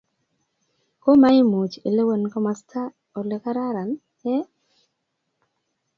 [1.03, 2.81] Komaimuch ilewen komasta
[3.19, 3.91] ole kararan
[4.33, 4.41] ii?